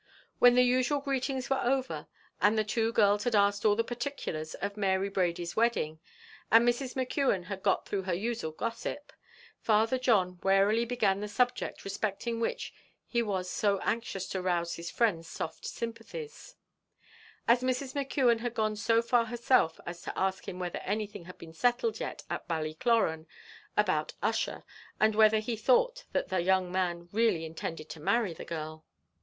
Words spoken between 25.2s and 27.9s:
he thought that the young man really intended